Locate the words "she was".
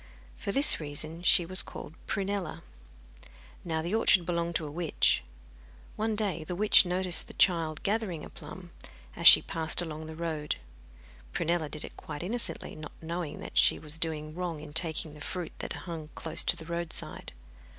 1.21-1.61, 13.59-13.99